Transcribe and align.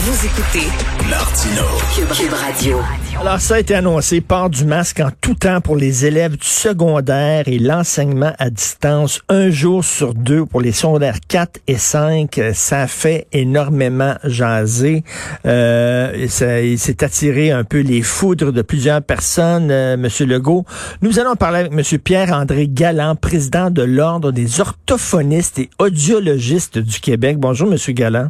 Vous 0.00 0.26
écoutez 0.26 0.68
Martino. 1.10 1.64
Alors, 3.20 3.40
ça 3.40 3.56
a 3.56 3.58
été 3.58 3.74
annoncé, 3.74 4.20
port 4.20 4.48
du 4.48 4.64
masque 4.64 5.00
en 5.00 5.10
tout 5.20 5.34
temps 5.34 5.60
pour 5.60 5.74
les 5.74 6.06
élèves 6.06 6.36
du 6.36 6.46
secondaire 6.46 7.48
et 7.48 7.58
l'enseignement 7.58 8.32
à 8.38 8.48
distance 8.48 9.22
un 9.28 9.50
jour 9.50 9.84
sur 9.84 10.14
deux 10.14 10.46
pour 10.46 10.60
les 10.60 10.70
secondaires 10.70 11.18
4 11.26 11.62
et 11.66 11.78
5. 11.78 12.40
Ça 12.54 12.86
fait 12.86 13.26
énormément 13.32 14.14
jaser. 14.22 15.02
Euh, 15.46 16.28
ça, 16.28 16.60
s'est 16.76 17.02
attiré 17.02 17.50
un 17.50 17.64
peu 17.64 17.80
les 17.80 18.02
foudres 18.02 18.52
de 18.52 18.62
plusieurs 18.62 19.02
personnes, 19.02 19.72
euh, 19.72 19.96
Monsieur 19.96 20.26
Legault. 20.26 20.64
Nous 21.02 21.18
allons 21.18 21.34
parler 21.34 21.58
avec 21.58 21.72
Monsieur 21.72 21.98
Pierre-André 21.98 22.68
Galland, 22.68 23.16
président 23.16 23.68
de 23.70 23.82
l'Ordre 23.82 24.30
des 24.30 24.60
orthophonistes 24.60 25.58
et 25.58 25.70
audiologistes 25.80 26.78
du 26.78 27.00
Québec. 27.00 27.38
Bonjour, 27.38 27.68
Monsieur 27.68 27.94
Galland. 27.94 28.28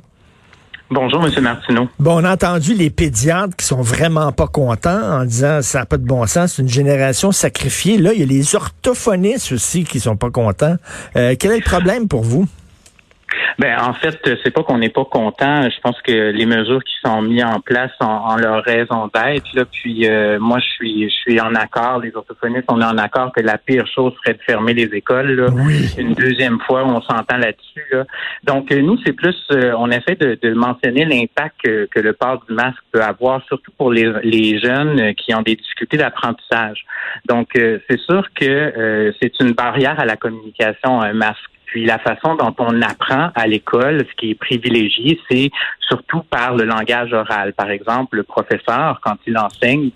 Bonjour, 0.91 1.27
M. 1.27 1.43
Martineau. 1.43 1.89
Bon, 1.99 2.23
on 2.23 2.25
a 2.25 2.33
entendu 2.33 2.73
les 2.73 2.89
pédiatres 2.89 3.55
qui 3.57 3.67
sont 3.67 3.83
vraiment 3.83 4.33
pas 4.33 4.47
contents 4.47 5.21
en 5.21 5.25
disant 5.27 5.61
ça 5.61 5.81
n'a 5.81 5.87
pas 5.87 5.99
de 5.99 6.07
bon 6.07 6.27
sens, 6.27 6.55
c'est 6.55 6.63
une 6.63 6.69
génération 6.69 7.31
sacrifiée. 7.31 7.99
Là, 7.99 8.15
il 8.15 8.21
y 8.21 8.23
a 8.23 8.27
les 8.27 8.55
orthophonistes 8.55 9.53
aussi 9.53 9.85
qui 9.85 10.01
sont 10.01 10.17
pas 10.17 10.31
contents. 10.31 10.77
Euh, 11.17 11.37
quel 11.39 11.53
est 11.53 11.59
le 11.59 11.65
problème 11.65 12.09
pour 12.09 12.23
vous? 12.23 12.49
Ben 13.59 13.77
en 13.81 13.93
fait, 13.93 14.19
c'est 14.43 14.51
pas 14.51 14.63
qu'on 14.63 14.79
n'est 14.79 14.89
pas 14.89 15.05
content. 15.05 15.63
Je 15.69 15.81
pense 15.81 16.01
que 16.03 16.31
les 16.31 16.47
mesures 16.47 16.83
qui 16.83 16.95
sont 17.05 17.23
mises 17.23 17.45
en 17.45 17.61
place 17.61 17.91
ont, 18.01 18.37
leur 18.37 18.63
raison 18.63 19.11
d'être. 19.13 19.53
Là, 19.55 19.65
puis 19.65 20.09
euh, 20.09 20.39
moi, 20.39 20.59
je 20.61 20.67
suis, 20.67 21.11
je 21.11 21.15
suis 21.15 21.41
en 21.41 21.55
accord. 21.55 22.01
Les 22.01 22.15
orthophonistes, 22.15 22.67
on 22.69 22.81
est 22.81 22.85
en 22.85 22.99
accord 22.99 23.33
que 23.33 23.41
la 23.41 23.59
pire 23.59 23.87
chose 23.87 24.15
serait 24.23 24.35
de 24.35 24.43
fermer 24.43 24.75
les 24.75 24.95
écoles. 24.95 25.33
Là. 25.33 25.47
Une 25.99 26.15
deuxième 26.15 26.59
fois, 26.61 26.85
on 26.85 27.01
s'entend 27.03 27.37
là-dessus. 27.37 27.85
Là. 27.93 28.05
Donc 28.45 28.71
euh, 28.73 28.81
nous, 28.81 28.99
c'est 29.05 29.13
plus, 29.13 29.37
euh, 29.51 29.73
on 29.77 29.91
essaie 29.91 30.15
de, 30.15 30.39
de 30.41 30.55
mentionner 30.55 31.05
l'impact 31.05 31.57
que, 31.63 31.89
que, 31.91 32.01
le 32.01 32.13
port 32.13 32.45
du 32.49 32.55
masque 32.55 32.79
peut 32.93 33.03
avoir, 33.03 33.45
surtout 33.47 33.73
pour 33.77 33.91
les, 33.91 34.13
les 34.23 34.59
jeunes 34.61 35.15
qui 35.15 35.35
ont 35.35 35.43
des 35.43 35.57
difficultés 35.57 35.97
d'apprentissage. 35.97 36.85
Donc 37.29 37.49
c'est 37.55 38.01
sûr 38.01 38.25
que 38.35 39.13
c'est 39.21 39.33
une 39.41 39.53
barrière 39.53 39.99
à 39.99 40.05
la 40.05 40.17
communication 40.17 41.01
un 41.01 41.13
masque. 41.13 41.51
Puis 41.69 41.85
la 41.85 41.99
façon 41.99 42.35
dont 42.35 42.55
on 42.59 42.81
apprend 42.81 43.31
à 43.35 43.47
l'école, 43.47 44.07
ce 44.09 44.15
qui 44.17 44.31
est 44.31 44.35
privilégié, 44.35 45.21
c'est 45.31 45.51
surtout 45.89 46.23
par 46.23 46.55
le 46.55 46.65
langage 46.65 47.13
oral. 47.13 47.53
Par 47.55 47.71
exemple, 47.71 48.17
le 48.17 48.23
professeur, 48.23 49.01
quand 49.03 49.17
il 49.27 49.37
enseigne 49.39 49.91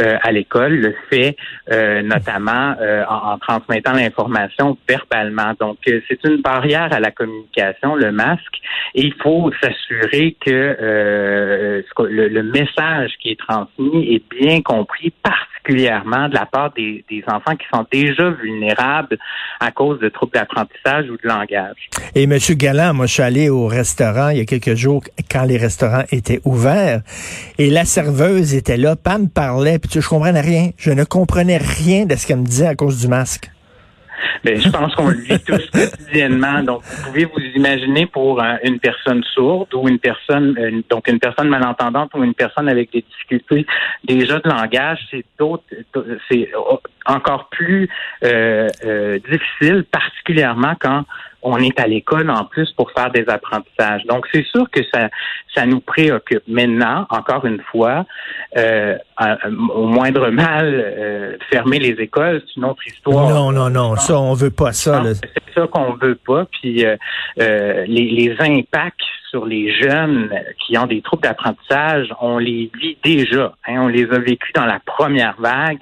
euh, 0.00 0.16
à 0.22 0.30
l'école, 0.30 0.74
le 0.74 0.94
fait 1.10 1.36
euh, 1.70 2.02
notamment 2.02 2.74
euh, 2.80 3.04
en, 3.08 3.38
transmettant 3.38 3.92
l'information 3.92 4.76
verbalement. 4.88 5.52
Donc, 5.58 5.78
c'est 5.84 6.24
une 6.24 6.40
barrière 6.42 6.92
à 6.92 7.00
la 7.00 7.10
communication, 7.10 7.94
le 7.94 8.12
masque, 8.12 8.60
et 8.94 9.02
il 9.02 9.14
faut 9.22 9.50
s'assurer 9.62 10.36
que 10.44 10.76
le, 11.98 12.28
le, 12.28 12.42
message 12.42 13.12
qui 13.20 13.30
est 13.30 13.38
transmis 13.38 14.14
est 14.14 14.22
bien 14.30 14.60
compris, 14.62 15.12
particulièrement 15.22 16.28
de 16.28 16.34
la 16.34 16.46
part 16.46 16.72
des, 16.74 17.04
des 17.10 17.22
enfants 17.26 17.56
qui 17.56 17.66
sont 17.72 17.86
déjà 17.90 18.30
vulnérables 18.30 19.18
à 19.60 19.70
cause 19.70 19.98
de 20.00 20.08
troubles 20.08 20.32
d'apprentissage 20.32 21.08
ou 21.10 21.16
de 21.16 21.28
langage. 21.28 21.76
Et 22.14 22.24
M. 22.24 22.36
Galland, 22.50 22.94
moi, 22.94 23.06
je 23.06 23.12
suis 23.14 23.22
allé 23.22 23.48
au 23.48 23.66
restaurant 23.66 24.30
il 24.30 24.38
y 24.38 24.40
a 24.40 24.44
quelques 24.44 24.74
jours 24.74 25.02
les 25.44 25.56
restaurants 25.56 26.04
étaient 26.12 26.40
ouverts 26.44 27.02
et 27.58 27.70
la 27.70 27.84
serveuse 27.84 28.54
était 28.54 28.76
là, 28.76 28.96
Pam 28.96 29.28
parlait, 29.28 29.78
puis 29.78 29.88
tu, 29.88 30.00
je 30.00 30.08
comprenais 30.08 30.40
rien. 30.40 30.70
Je 30.76 30.90
ne 30.90 31.04
comprenais 31.04 31.58
rien 31.58 32.06
de 32.06 32.14
ce 32.16 32.26
qu'elle 32.26 32.38
me 32.38 32.46
disait 32.46 32.66
à 32.66 32.74
cause 32.74 33.00
du 33.00 33.08
masque. 33.08 33.50
Ben, 34.44 34.60
je 34.60 34.68
pense 34.68 34.94
qu'on 34.94 35.08
le 35.08 35.18
vit 35.18 35.38
tous 35.40 35.70
quotidiennement. 35.70 36.62
Donc, 36.62 36.82
vous 36.82 37.06
pouvez 37.08 37.24
vous 37.24 37.40
imaginer 37.54 38.06
pour 38.06 38.42
une 38.64 38.78
personne 38.78 39.22
sourde 39.34 39.72
ou 39.74 39.88
une 39.88 39.98
personne, 39.98 40.82
donc 40.90 41.08
une 41.08 41.18
personne 41.18 41.48
malentendante 41.48 42.10
ou 42.14 42.22
une 42.22 42.34
personne 42.34 42.68
avec 42.68 42.92
des 42.92 43.02
difficultés 43.02 43.66
déjà 44.04 44.38
de 44.38 44.48
langage, 44.48 44.98
c'est 45.10 45.24
d'autres, 45.38 45.64
c'est 46.30 46.50
encore 47.08 47.48
plus 47.48 47.88
euh, 48.24 48.68
euh, 48.84 49.18
difficile, 49.30 49.84
particulièrement 49.90 50.74
quand 50.78 51.04
on 51.42 51.56
est 51.58 51.78
à 51.78 51.86
l'école 51.86 52.30
en 52.30 52.44
plus 52.44 52.70
pour 52.72 52.90
faire 52.90 53.10
des 53.10 53.24
apprentissages. 53.28 54.04
Donc, 54.06 54.26
c'est 54.32 54.44
sûr 54.46 54.68
que 54.70 54.80
ça, 54.92 55.08
ça 55.54 55.66
nous 55.66 55.80
préoccupe. 55.80 56.42
Maintenant, 56.48 57.06
encore 57.10 57.44
une 57.46 57.60
fois, 57.70 58.04
euh, 58.56 58.96
au 59.74 59.86
moindre 59.86 60.30
mal, 60.30 60.66
euh, 60.66 61.36
fermer 61.50 61.78
les 61.78 62.02
écoles, 62.02 62.42
c'est 62.46 62.56
une 62.56 62.64
autre 62.64 62.84
histoire. 62.86 63.28
Non, 63.28 63.52
non, 63.52 63.70
non, 63.70 63.96
ça, 63.96 64.18
on 64.18 64.34
veut 64.34 64.50
pas 64.50 64.72
ça. 64.72 65.02
C'est 65.14 65.54
ça 65.54 65.66
qu'on 65.68 65.94
veut 65.94 66.16
pas. 66.16 66.44
Puis, 66.46 66.84
euh, 66.84 66.96
euh, 67.40 67.84
les, 67.86 68.10
les 68.10 68.36
impacts 68.40 69.00
sur 69.30 69.46
les 69.46 69.72
jeunes 69.80 70.30
qui 70.64 70.76
ont 70.78 70.86
des 70.86 71.02
troubles 71.02 71.22
d'apprentissage, 71.22 72.08
on 72.20 72.38
les 72.38 72.70
vit 72.80 72.96
déjà. 73.04 73.54
Hein, 73.66 73.82
on 73.82 73.88
les 73.88 74.04
a 74.10 74.18
vécus 74.18 74.52
dans 74.54 74.64
la 74.64 74.80
première 74.80 75.34
vague. 75.38 75.80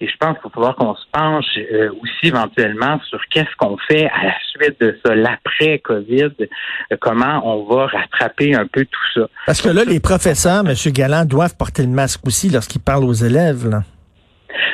Et 0.00 0.08
je 0.08 0.16
pense 0.18 0.36
qu'il 0.38 0.44
va 0.44 0.50
falloir 0.50 0.76
qu'on 0.76 0.94
se 0.94 1.04
penche 1.12 1.44
euh, 1.56 1.90
aussi 2.02 2.28
éventuellement 2.28 3.00
sur 3.08 3.20
qu'est-ce 3.30 3.54
qu'on 3.58 3.76
fait 3.88 4.06
à 4.06 4.24
la 4.26 4.34
suite 4.50 4.80
de 4.80 4.98
ça, 5.04 5.14
l'après-COVID, 5.14 6.32
euh, 6.40 6.96
comment 7.00 7.40
on 7.44 7.64
va 7.64 7.86
rattraper 7.86 8.54
un 8.54 8.66
peu 8.66 8.84
tout 8.84 9.20
ça. 9.20 9.28
Parce 9.46 9.62
que 9.62 9.68
là, 9.68 9.84
les 9.84 10.00
professeurs, 10.00 10.64
M. 10.66 10.74
Galland, 10.92 11.24
doivent 11.24 11.56
porter 11.56 11.82
le 11.82 11.88
masque 11.88 12.26
aussi 12.26 12.50
lorsqu'ils 12.50 12.80
parlent 12.80 13.04
aux 13.04 13.12
élèves. 13.12 13.82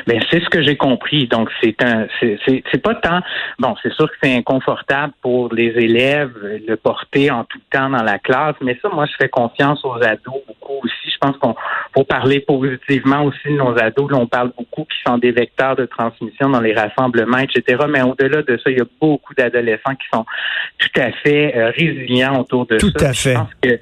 Ben, 0.07 0.21
c'est 0.29 0.41
ce 0.43 0.49
que 0.49 0.61
j'ai 0.61 0.75
compris. 0.75 1.27
Donc, 1.27 1.49
c'est 1.61 1.81
un, 1.83 2.07
c'est 2.19 2.81
pas 2.81 2.95
tant, 2.95 3.19
bon, 3.59 3.75
c'est 3.81 3.93
sûr 3.93 4.09
que 4.09 4.15
c'est 4.21 4.35
inconfortable 4.35 5.13
pour 5.21 5.53
les 5.53 5.73
élèves 5.77 6.33
de 6.67 6.75
porter 6.75 7.31
en 7.31 7.43
tout 7.43 7.59
temps 7.71 7.89
dans 7.89 8.03
la 8.03 8.19
classe, 8.19 8.55
mais 8.61 8.77
ça, 8.81 8.89
moi, 8.89 9.05
je 9.05 9.13
fais 9.19 9.29
confiance 9.29 9.83
aux 9.83 9.95
ados 9.95 10.41
beaucoup 10.47 10.79
aussi. 10.83 11.11
Je 11.11 11.17
pense 11.19 11.37
qu'on 11.37 11.55
faut 11.95 12.03
parler 12.03 12.39
positivement 12.39 13.23
aussi 13.23 13.47
de 13.47 13.57
nos 13.57 13.77
ados. 13.79 14.11
Là, 14.11 14.17
on 14.17 14.27
parle 14.27 14.51
beaucoup 14.57 14.83
qui 14.83 14.97
sont 15.05 15.17
des 15.17 15.31
vecteurs 15.31 15.75
de 15.75 15.85
transmission 15.85 16.49
dans 16.49 16.61
les 16.61 16.73
rassemblements, 16.73 17.37
etc. 17.37 17.83
Mais 17.89 18.01
au-delà 18.01 18.41
de 18.41 18.57
ça, 18.57 18.69
il 18.69 18.77
y 18.77 18.81
a 18.81 18.85
beaucoup 19.01 19.33
d'adolescents 19.33 19.95
qui 19.95 20.07
sont 20.13 20.25
tout 20.77 21.01
à 21.01 21.11
fait 21.23 21.55
euh, 21.55 21.71
résilients 21.75 22.39
autour 22.39 22.65
de 22.65 22.79
ça. 22.79 22.87
Tout 22.87 23.05
à 23.05 23.13
fait. 23.13 23.33
Je 23.33 23.37
pense 23.37 23.53
que 23.61 23.79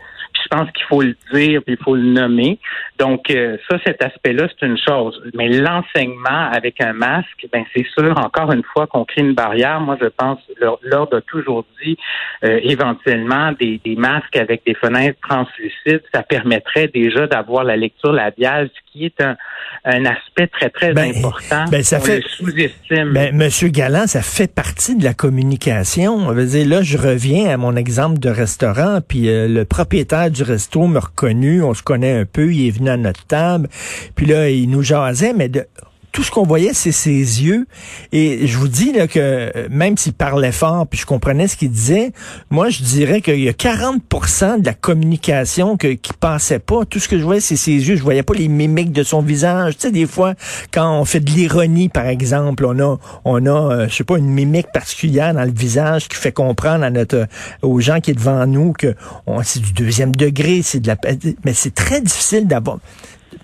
pense 0.51 0.69
qu'il 0.71 0.85
faut 0.85 1.01
le 1.01 1.15
dire 1.33 1.61
puis 1.63 1.77
il 1.79 1.83
faut 1.83 1.95
le 1.95 2.03
nommer. 2.03 2.59
Donc 2.99 3.31
euh, 3.31 3.57
ça, 3.69 3.77
cet 3.85 4.03
aspect-là, 4.03 4.47
c'est 4.49 4.65
une 4.65 4.77
chose. 4.77 5.21
Mais 5.33 5.47
l'enseignement 5.47 6.49
avec 6.51 6.81
un 6.81 6.93
masque, 6.93 7.47
ben 7.51 7.63
c'est 7.73 7.87
sûr, 7.97 8.17
encore 8.17 8.51
une 8.51 8.63
fois, 8.63 8.85
qu'on 8.87 9.05
crée 9.05 9.21
une 9.21 9.33
barrière. 9.33 9.79
Moi, 9.79 9.97
je 10.01 10.07
pense, 10.07 10.39
l'ordre 10.83 11.17
a 11.17 11.21
toujours 11.21 11.65
dit, 11.81 11.97
euh, 12.43 12.59
éventuellement, 12.63 13.53
des, 13.53 13.79
des, 13.83 13.95
masques 13.95 14.35
avec 14.35 14.63
des 14.65 14.75
fenêtres 14.75 15.19
translucides, 15.27 16.03
ça 16.13 16.23
permettrait 16.23 16.87
déjà 16.87 17.27
d'avoir 17.27 17.63
la 17.63 17.77
lecture 17.77 18.11
labiale, 18.11 18.69
ce 18.75 18.90
qui 18.91 19.05
est 19.05 19.21
un, 19.21 19.37
un 19.85 20.05
aspect 20.05 20.47
très, 20.47 20.69
très 20.69 20.93
ben, 20.93 21.15
important. 21.15 21.65
Ben, 21.71 21.83
ça 21.83 21.97
On 21.97 22.01
fait, 22.01 22.21
sous-estime. 22.27 23.13
Ben, 23.13 23.35
Monsieur 23.35 23.69
Galland, 23.69 24.07
ça 24.07 24.21
fait 24.21 24.53
partie 24.53 24.95
de 24.95 25.03
la 25.03 25.13
communication. 25.13 26.15
On 26.15 26.33
veut 26.33 26.45
dire, 26.45 26.67
là, 26.67 26.81
je 26.81 26.97
reviens 26.97 27.49
à 27.49 27.57
mon 27.57 27.75
exemple 27.75 28.19
de 28.19 28.29
restaurant, 28.29 28.99
puis 29.05 29.29
euh, 29.29 29.47
le 29.47 29.65
propriétaire 29.65 30.29
du 30.29 30.43
resto 30.43 30.85
m'a 30.87 30.99
reconnu, 30.99 31.63
on 31.63 31.73
se 31.73 31.83
connaît 31.83 32.19
un 32.19 32.25
peu, 32.25 32.53
il 32.53 32.67
est 32.67 32.71
venu 32.71 32.89
à 32.89 32.97
notre 32.97 33.25
table, 33.25 33.69
puis 34.15 34.25
là, 34.25 34.49
il 34.49 34.69
nous 34.69 34.83
jasait, 34.83 35.33
mais 35.33 35.49
de, 35.49 35.65
tout 36.11 36.23
ce 36.23 36.31
qu'on 36.31 36.43
voyait, 36.43 36.73
c'est 36.73 36.91
ses 36.91 37.11
yeux. 37.11 37.67
Et 38.11 38.47
je 38.47 38.57
vous 38.57 38.67
dis 38.67 38.91
là, 38.91 39.07
que 39.07 39.67
même 39.69 39.97
s'il 39.97 40.13
parlait 40.13 40.51
fort, 40.51 40.87
puis 40.87 40.99
je 40.99 41.05
comprenais 41.05 41.47
ce 41.47 41.55
qu'il 41.55 41.71
disait, 41.71 42.11
moi, 42.49 42.69
je 42.69 42.83
dirais 42.83 43.21
qu'il 43.21 43.39
y 43.39 43.49
a 43.49 43.53
40% 43.53 44.61
de 44.61 44.65
la 44.65 44.73
communication 44.73 45.77
que, 45.77 45.93
qui 45.93 46.13
passait 46.13 46.59
pas. 46.59 46.85
Tout 46.85 46.99
ce 46.99 47.07
que 47.07 47.17
je 47.17 47.23
voyais, 47.23 47.41
c'est 47.41 47.55
ses 47.55 47.71
yeux. 47.71 47.95
Je 47.95 48.03
voyais 48.03 48.23
pas 48.23 48.33
les 48.33 48.47
mimiques 48.47 48.91
de 48.91 49.03
son 49.03 49.21
visage. 49.21 49.75
Tu 49.75 49.81
sais, 49.81 49.91
des 49.91 50.05
fois, 50.05 50.33
quand 50.71 50.99
on 50.99 51.05
fait 51.05 51.19
de 51.19 51.29
l'ironie, 51.29 51.89
par 51.89 52.07
exemple, 52.07 52.65
on 52.65 52.79
a, 52.79 52.97
on 53.25 53.45
a, 53.45 53.49
euh, 53.49 53.87
je 53.87 53.95
sais 53.95 54.03
pas, 54.03 54.17
une 54.17 54.29
mimique 54.29 54.71
particulière 54.73 55.33
dans 55.33 55.45
le 55.45 55.51
visage 55.51 56.07
qui 56.07 56.17
fait 56.17 56.31
comprendre 56.31 56.83
à 56.83 56.89
notre, 56.89 57.27
aux 57.61 57.79
gens 57.79 57.99
qui 57.99 58.11
est 58.11 58.15
devant 58.15 58.45
nous 58.45 58.73
que 58.73 58.95
c'est 59.43 59.61
du 59.61 59.73
deuxième 59.73 60.15
degré, 60.15 60.61
c'est 60.61 60.79
de 60.79 60.87
la, 60.87 60.97
mais 61.45 61.53
c'est 61.53 61.73
très 61.73 62.01
difficile 62.01 62.47
d'avoir 62.47 62.77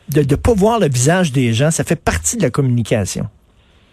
de 0.09 0.21
ne 0.21 0.35
pas 0.35 0.53
voir 0.53 0.79
le 0.79 0.87
visage 0.87 1.31
des 1.31 1.53
gens, 1.53 1.71
ça 1.71 1.83
fait 1.83 2.01
partie 2.01 2.37
de 2.37 2.43
la 2.43 2.49
communication. 2.49 3.27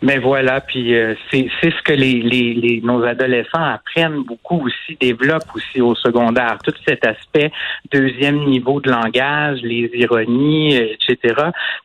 Mais 0.05 0.19
voilà, 0.19 0.61
puis 0.61 0.95
euh, 0.95 1.15
c'est 1.31 1.49
ce 1.63 1.83
que 1.83 1.95
les, 1.95 2.21
les, 2.21 2.53
les, 2.53 2.83
nos 2.83 3.03
adolescents 3.05 3.65
apprennent 3.65 4.23
beaucoup 4.23 4.61
aussi, 4.67 4.99
développent 5.01 5.49
aussi 5.55 5.81
au 5.81 5.95
secondaire, 5.95 6.59
tout 6.63 6.75
cet 6.87 7.07
aspect 7.07 7.51
deuxième 7.91 8.45
niveau 8.45 8.83
de 8.83 8.91
langage, 8.91 9.61
les 9.63 9.91
ironies, 9.95 10.77
euh, 10.77 10.95
etc. 11.09 11.35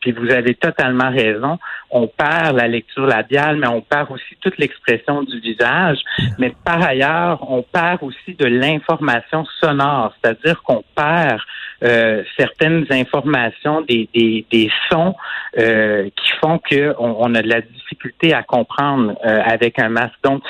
Puis 0.01 0.11
vous 0.11 0.31
avez 0.31 0.53
totalement 0.55 1.09
raison. 1.09 1.59
On 1.91 2.07
perd 2.07 2.57
la 2.57 2.67
lecture 2.67 3.05
labiale, 3.05 3.55
mais 3.55 3.67
on 3.67 3.79
perd 3.79 4.11
aussi 4.11 4.35
toute 4.41 4.57
l'expression 4.57 5.23
du 5.23 5.39
visage. 5.39 5.99
Mais 6.39 6.53
par 6.65 6.83
ailleurs, 6.83 7.49
on 7.49 7.61
perd 7.61 8.03
aussi 8.03 8.35
de 8.37 8.45
l'information 8.45 9.45
sonore, 9.61 10.13
c'est-à-dire 10.21 10.61
qu'on 10.63 10.83
perd 10.93 11.39
euh, 11.83 12.23
certaines 12.37 12.85
informations, 12.89 13.81
des, 13.81 14.09
des, 14.13 14.45
des 14.51 14.69
sons 14.91 15.15
euh, 15.57 16.09
qui 16.15 16.31
font 16.41 16.59
qu'on 16.59 17.15
on 17.19 17.35
a 17.35 17.41
de 17.41 17.47
la 17.47 17.61
difficulté 17.61 18.33
à 18.33 18.43
comprendre 18.43 19.15
euh, 19.25 19.39
avec 19.45 19.79
un 19.79 19.89
masque. 19.89 20.15
Donc, 20.23 20.43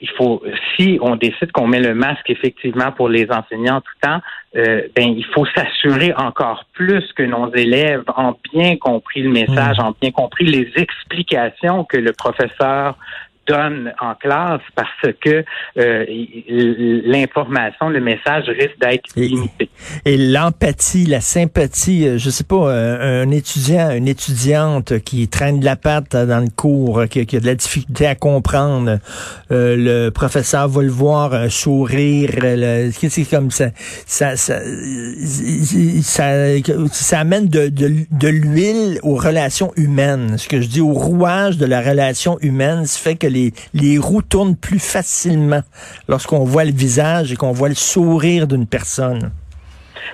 il 0.00 0.10
faut, 0.10 0.40
si 0.76 0.98
on 1.02 1.16
décide 1.16 1.50
qu'on 1.50 1.66
met 1.66 1.80
le 1.80 1.92
masque 1.92 2.30
effectivement 2.30 2.92
pour 2.92 3.08
les 3.08 3.26
enseignants 3.28 3.80
tout 3.80 3.90
le 4.00 4.08
temps, 4.08 4.20
ben 4.54 5.14
il 5.16 5.24
faut 5.34 5.46
s'assurer 5.46 6.14
encore 6.14 6.64
plus 6.74 7.12
que 7.14 7.24
nos 7.24 7.52
élèves 7.52 8.04
ont 8.16 8.36
bien 8.52 8.76
compris 8.76 9.22
le 9.22 9.30
message, 9.30 9.78
mmh. 9.78 9.84
ont 9.84 9.94
bien 10.00 10.12
compris 10.12 10.44
les 10.44 10.70
explications 10.76 11.82
que 11.82 11.96
le 11.96 12.12
professeur 12.12 12.96
donne 13.48 13.92
en 14.00 14.14
classe 14.14 14.60
parce 14.74 15.14
que 15.20 15.44
euh, 15.78 16.04
l'information, 17.04 17.88
le 17.88 18.00
message 18.00 18.44
risque 18.48 18.78
d'être 18.80 19.04
limité. 19.16 19.70
Et 20.04 20.16
l'empathie, 20.16 21.06
la 21.06 21.20
sympathie, 21.20 22.06
euh, 22.06 22.18
je 22.18 22.30
sais 22.30 22.44
pas, 22.44 22.70
euh, 22.70 23.24
un 23.24 23.30
étudiant, 23.30 23.90
une 23.90 24.08
étudiante 24.08 24.98
qui 25.00 25.28
traîne 25.28 25.60
de 25.60 25.64
la 25.64 25.76
patte 25.76 26.14
dans 26.14 26.40
le 26.40 26.50
cours, 26.54 27.04
qui, 27.08 27.20
a 27.20 27.40
de 27.40 27.46
la 27.46 27.54
difficulté 27.54 28.06
à 28.06 28.14
comprendre, 28.14 28.98
le 29.50 30.10
professeur 30.10 30.68
va 30.68 30.82
le 30.82 30.90
voir, 30.90 31.50
sourire, 31.50 32.30
c'est 32.92 33.30
comme 33.30 33.50
ça, 33.50 33.68
ça, 34.06 34.36
ça, 34.36 34.60
ça, 36.02 37.18
amène 37.18 37.48
de, 37.48 37.68
de, 37.68 38.06
de 38.10 38.28
l'huile 38.28 38.98
aux 39.02 39.16
relations 39.16 39.72
humaines. 39.76 40.36
Ce 40.38 40.48
que 40.48 40.60
je 40.60 40.68
dis 40.68 40.80
au 40.80 40.92
rouage 40.92 41.56
de 41.56 41.66
la 41.66 41.80
relation 41.80 42.38
humaine, 42.40 42.86
ça 42.86 42.98
fait 42.98 43.16
que 43.16 43.26
les 43.26 43.37
les, 43.74 43.98
roues 43.98 44.22
tournent 44.22 44.56
plus 44.56 44.78
facilement 44.78 45.62
lorsqu'on 46.08 46.44
voit 46.44 46.64
le 46.64 46.72
visage 46.72 47.32
et 47.32 47.36
qu'on 47.36 47.52
voit 47.52 47.68
le 47.68 47.74
sourire 47.74 48.46
d'une 48.46 48.66
personne. 48.66 49.30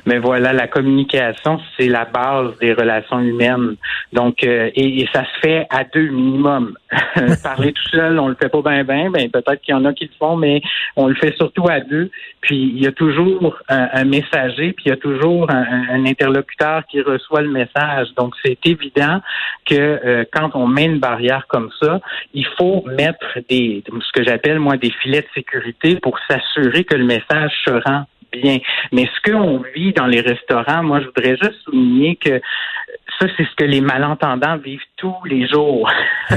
Mais 0.06 0.18
voilà, 0.18 0.52
la 0.52 0.66
communication, 0.68 1.60
c'est 1.76 1.88
la 1.88 2.04
base 2.04 2.56
des 2.60 2.72
relations 2.72 3.20
humaines. 3.20 3.76
Donc, 4.12 4.44
euh, 4.44 4.70
et, 4.74 5.06
ça 5.12 5.24
se 5.24 5.40
fait 5.40 5.66
à 5.70 5.84
deux 5.84 6.08
minimum. 6.08 6.76
Parler 7.42 7.72
tout 7.72 7.88
seul, 7.90 8.18
on 8.18 8.28
le 8.28 8.36
fait 8.40 8.48
pas 8.48 8.62
bien, 8.62 8.84
bien. 8.84 9.10
Ben, 9.10 9.30
peut-être 9.30 9.60
qu'il 9.60 9.74
y 9.74 9.76
en 9.76 9.84
a 9.84 9.92
qui 9.92 10.04
le 10.04 10.10
font, 10.18 10.36
mais 10.36 10.60
on 10.96 11.08
le 11.08 11.14
fait 11.14 11.34
surtout 11.36 11.68
à 11.68 11.80
deux. 11.80 12.10
Puis, 12.40 12.72
il 12.74 12.82
y 12.82 12.86
a 12.86 12.92
toujours 12.92 13.58
un, 13.68 14.04
messager, 14.04 14.72
puis 14.72 14.84
il 14.86 14.88
y 14.90 14.92
a 14.92 14.96
toujours 14.96 15.50
un, 15.50 16.04
interlocuteur 16.04 16.82
qui 16.86 17.00
reçoit 17.00 17.42
le 17.42 17.50
message. 17.50 18.08
Donc, 18.16 18.34
c'est 18.44 18.58
évident 18.66 19.20
que 19.64 19.74
euh, 19.74 20.24
quand 20.32 20.50
on 20.54 20.66
met 20.66 20.84
une 20.84 20.98
barrière 20.98 21.46
comme 21.48 21.70
ça, 21.80 22.00
il 22.34 22.46
faut 22.58 22.84
mettre 22.86 23.38
des, 23.48 23.82
ce 23.86 24.12
que 24.12 24.24
j'appelle 24.24 24.58
moi 24.58 24.76
des 24.76 24.90
filets 24.90 25.22
de 25.22 25.28
sécurité 25.34 25.96
pour 25.96 26.18
s'assurer 26.28 26.84
que 26.84 26.94
le 26.94 27.04
message 27.04 27.52
se 27.64 27.70
rend 27.70 28.04
bien. 28.40 28.58
Mais 28.92 29.06
ce 29.06 29.30
qu'on 29.30 29.62
vit 29.74 29.92
dans 29.92 30.06
les 30.06 30.20
restaurants, 30.20 30.82
moi, 30.82 31.00
je 31.00 31.06
voudrais 31.06 31.36
juste 31.36 31.60
souligner 31.64 32.16
que 32.16 32.40
ça, 33.18 33.26
c'est 33.36 33.44
ce 33.44 33.54
que 33.56 33.64
les 33.64 33.80
malentendants 33.80 34.56
vivent 34.56 34.80
tous 34.96 35.24
les 35.24 35.46
jours. 35.46 35.90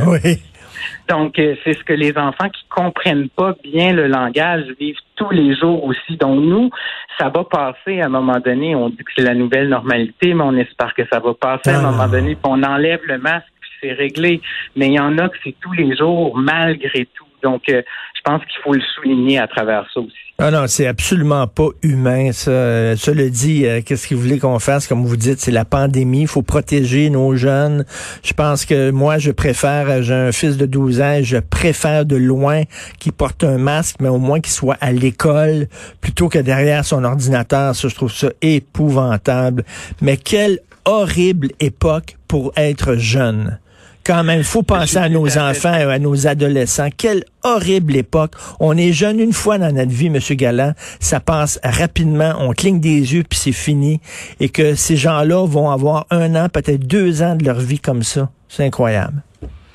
Oui. 0.05 0.37
Donc, 1.09 1.39
euh, 1.39 1.55
c'est 1.63 1.73
ce 1.73 1.83
que 1.83 1.93
les 1.93 2.17
enfants 2.17 2.49
qui 2.49 2.63
comprennent 2.69 3.29
pas 3.29 3.55
bien 3.63 3.93
le 3.93 4.07
langage 4.07 4.65
vivent 4.79 4.99
tous 5.15 5.29
les 5.31 5.55
jours 5.55 5.83
aussi. 5.85 6.17
Donc, 6.17 6.41
nous, 6.41 6.69
ça 7.17 7.29
va 7.29 7.43
passer 7.43 8.01
à 8.01 8.05
un 8.05 8.09
moment 8.09 8.39
donné. 8.39 8.75
On 8.75 8.89
dit 8.89 8.97
que 8.97 9.11
c'est 9.15 9.23
la 9.23 9.33
nouvelle 9.33 9.69
normalité, 9.69 10.33
mais 10.33 10.43
on 10.43 10.55
espère 10.55 10.93
que 10.93 11.03
ça 11.11 11.19
va 11.19 11.33
passer 11.33 11.69
à 11.69 11.79
un 11.79 11.91
moment 11.91 12.03
ah. 12.03 12.07
donné. 12.07 12.35
Puis 12.35 12.43
on 12.43 12.61
enlève 12.63 13.01
le 13.05 13.17
masque, 13.17 13.47
puis 13.59 13.69
c'est 13.81 13.93
réglé. 13.93 14.41
Mais 14.75 14.87
il 14.87 14.93
y 14.93 14.99
en 14.99 15.17
a 15.17 15.29
que 15.29 15.37
c'est 15.43 15.55
tous 15.61 15.73
les 15.73 15.95
jours, 15.95 16.37
malgré 16.37 17.05
tout. 17.05 17.26
Donc, 17.43 17.63
euh, 17.69 17.81
je 18.15 18.21
pense 18.23 18.41
qu'il 18.45 18.61
faut 18.63 18.73
le 18.73 18.81
souligner 18.95 19.39
à 19.39 19.47
travers 19.47 19.85
ça 19.93 19.99
aussi. 19.99 20.13
Ah 20.39 20.51
non, 20.51 20.67
c'est 20.67 20.85
absolument 20.85 21.47
pas 21.47 21.69
humain, 21.81 22.31
ça. 22.31 22.95
Cela 22.95 23.27
dit, 23.29 23.65
euh, 23.65 23.81
qu'est-ce 23.83 24.07
que 24.07 24.13
vous 24.13 24.21
voulez 24.21 24.37
qu'on 24.37 24.59
fasse? 24.59 24.87
Comme 24.87 25.03
vous 25.03 25.17
dites, 25.17 25.39
c'est 25.39 25.51
la 25.51 25.65
pandémie. 25.65 26.21
Il 26.21 26.27
faut 26.27 26.43
protéger 26.43 27.09
nos 27.09 27.35
jeunes. 27.35 27.85
Je 28.23 28.33
pense 28.33 28.65
que 28.65 28.91
moi, 28.91 29.17
je 29.17 29.31
préfère, 29.31 30.03
j'ai 30.03 30.13
un 30.13 30.31
fils 30.31 30.57
de 30.57 30.67
12 30.67 31.01
ans, 31.01 31.19
je 31.23 31.37
préfère 31.37 32.05
de 32.05 32.15
loin 32.15 32.63
qu'il 32.99 33.13
porte 33.13 33.43
un 33.43 33.57
masque, 33.57 33.95
mais 33.99 34.09
au 34.09 34.19
moins 34.19 34.39
qu'il 34.39 34.53
soit 34.53 34.77
à 34.79 34.91
l'école 34.91 35.67
plutôt 36.01 36.29
que 36.29 36.37
derrière 36.37 36.85
son 36.85 37.03
ordinateur. 37.03 37.75
Ça, 37.75 37.87
je 37.87 37.95
trouve 37.95 38.13
ça 38.13 38.29
épouvantable. 38.43 39.63
Mais 40.01 40.17
quelle 40.17 40.59
horrible 40.85 41.49
époque 41.59 42.15
pour 42.27 42.53
être 42.55 42.95
jeune 42.95 43.59
quand 44.07 44.23
même, 44.23 44.43
faut 44.43 44.63
penser 44.63 44.97
à 44.97 45.09
nos 45.09 45.37
enfants 45.37 45.73
et 45.73 45.83
à 45.83 45.99
nos 45.99 46.27
adolescents. 46.27 46.87
Quelle 46.97 47.23
horrible 47.43 47.97
époque. 47.97 48.31
On 48.61 48.77
est 48.77 48.93
jeune 48.93 49.19
une 49.19 49.33
fois 49.33 49.57
dans 49.57 49.73
notre 49.73 49.91
vie, 49.91 50.09
Monsieur 50.09 50.35
Galland. 50.35 50.71
Ça 50.99 51.19
passe 51.19 51.59
rapidement. 51.61 52.33
On 52.39 52.53
cligne 52.53 52.79
des 52.79 53.13
yeux 53.13 53.23
puis 53.29 53.37
c'est 53.37 53.51
fini. 53.51 53.99
Et 54.39 54.47
que 54.47 54.75
ces 54.75 54.95
gens-là 54.95 55.45
vont 55.45 55.69
avoir 55.69 56.05
un 56.09 56.35
an, 56.35 56.47
peut-être 56.47 56.87
deux 56.87 57.21
ans 57.21 57.35
de 57.35 57.43
leur 57.43 57.59
vie 57.59 57.79
comme 57.79 58.03
ça. 58.03 58.29
C'est 58.47 58.63
incroyable. 58.63 59.21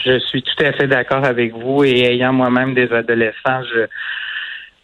Je 0.05 0.19
suis 0.19 0.43
tout 0.43 0.64
à 0.64 0.73
fait 0.73 0.88
d'accord 0.88 1.25
avec 1.25 1.52
vous 1.52 1.85
et 1.85 2.00
ayant 2.00 2.32
moi-même 2.32 2.75
des 2.75 2.90
adolescents, 2.90 3.62
je, 3.73 3.87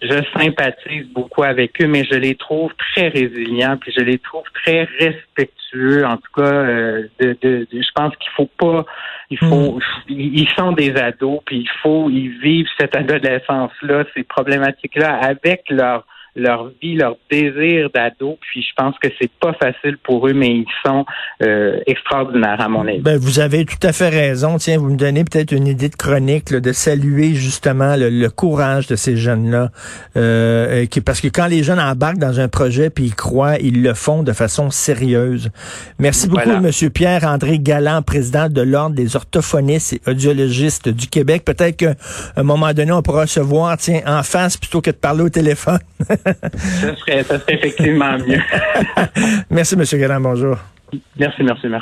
je 0.00 0.22
sympathise 0.36 1.06
beaucoup 1.12 1.42
avec 1.42 1.80
eux, 1.82 1.86
mais 1.86 2.04
je 2.04 2.14
les 2.14 2.36
trouve 2.36 2.72
très 2.94 3.08
résilients, 3.08 3.76
puis 3.80 3.92
je 3.96 4.02
les 4.02 4.18
trouve 4.18 4.44
très 4.54 4.84
respectueux. 4.98 6.04
En 6.06 6.16
tout 6.16 6.32
cas, 6.36 6.52
euh, 6.52 7.08
de, 7.20 7.36
de, 7.42 7.66
je 7.72 7.90
pense 7.94 8.14
qu'il 8.16 8.30
faut 8.36 8.50
pas, 8.58 8.84
il 9.30 9.38
faut, 9.38 9.76
mm. 9.76 9.80
ils 10.08 10.48
sont 10.56 10.72
des 10.72 10.96
ados, 10.96 11.40
puis 11.44 11.58
il 11.58 11.70
faut, 11.82 12.08
ils 12.10 12.38
vivent 12.40 12.68
cette 12.78 12.96
adolescence-là, 12.96 14.04
ces 14.14 14.22
problématiques-là 14.22 15.16
avec 15.16 15.64
leur 15.68 16.04
leur 16.38 16.70
vie, 16.80 16.94
leur 16.94 17.16
désir 17.30 17.90
d'ado. 17.94 18.38
Puis 18.40 18.62
je 18.62 18.74
pense 18.76 18.94
que 18.98 19.08
c'est 19.20 19.30
pas 19.40 19.52
facile 19.54 19.98
pour 20.02 20.26
eux, 20.28 20.32
mais 20.32 20.48
ils 20.48 20.66
sont 20.84 21.04
euh, 21.42 21.78
extraordinaires 21.86 22.60
à 22.60 22.68
mon 22.68 22.86
avis. 22.86 23.00
Ben, 23.00 23.18
vous 23.18 23.40
avez 23.40 23.64
tout 23.64 23.78
à 23.82 23.92
fait 23.92 24.08
raison. 24.08 24.56
Tiens, 24.58 24.78
vous 24.78 24.90
me 24.90 24.96
donnez 24.96 25.24
peut-être 25.24 25.52
une 25.52 25.66
idée 25.66 25.88
de 25.88 25.96
chronique 25.96 26.52
de 26.52 26.72
saluer 26.72 27.34
justement 27.34 27.94
le, 27.96 28.28
courage 28.28 28.86
de 28.86 28.96
ces 28.96 29.16
jeunes-là. 29.16 29.70
Euh, 30.16 30.86
qui, 30.86 31.00
parce 31.00 31.20
que 31.20 31.28
quand 31.28 31.46
les 31.46 31.62
jeunes 31.62 31.80
embarquent 31.80 32.18
dans 32.18 32.40
un 32.40 32.48
projet 32.48 32.90
puis 32.90 33.06
ils 33.06 33.14
croient, 33.14 33.58
ils 33.58 33.82
le 33.82 33.94
font 33.94 34.22
de 34.22 34.32
façon 34.32 34.70
sérieuse. 34.70 35.50
Merci 35.98 36.28
beaucoup, 36.28 36.60
Monsieur 36.60 36.90
Pierre-André 36.90 37.58
Galland, 37.58 38.02
président 38.02 38.48
de 38.48 38.60
l'Ordre 38.60 38.94
des 38.94 39.16
orthophonistes 39.16 39.94
et 39.94 40.00
audiologistes 40.06 40.88
du 40.88 41.08
Québec. 41.08 41.44
Peut-être 41.44 41.76
qu'à 41.76 41.94
un 42.36 42.42
moment 42.42 42.72
donné, 42.72 42.92
on 42.92 43.02
pourra 43.02 43.26
se 43.26 43.40
voir, 43.40 43.76
tiens, 43.76 44.00
en 44.06 44.22
face 44.22 44.56
plutôt 44.56 44.80
que 44.80 44.90
de 44.90 44.96
parler 44.96 45.22
au 45.22 45.28
téléphone. 45.28 45.78
ça, 46.32 46.96
serait, 46.96 47.22
ça 47.22 47.38
serait 47.38 47.54
effectivement 47.54 48.18
mieux. 48.18 48.40
merci, 49.50 49.74
M. 49.74 49.84
Galland. 50.00 50.20
Bonjour. 50.20 50.58
Merci, 51.18 51.42
merci, 51.42 51.42
merci. 51.42 51.68